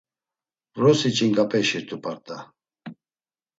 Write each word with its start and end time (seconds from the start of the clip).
Vrosi 0.75 1.09
ç̌inǩapeşirt̆u 1.15 1.95
p̌art̆a. 2.03 2.37